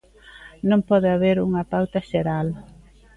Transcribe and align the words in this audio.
Non 0.69 0.81
pode 0.89 1.07
haber 1.11 1.37
unha 1.47 1.63
pauta 1.73 1.99
xeral. 2.09 2.47